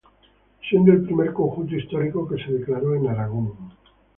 Siendo 0.67 0.93
el 0.93 1.03
primer 1.03 1.31
conjunto 1.31 1.75
histórico 1.75 2.27
que 2.27 2.43
se 2.43 2.51
declaró 2.53 2.95
en 2.95 3.07
Aragón. 3.07 3.53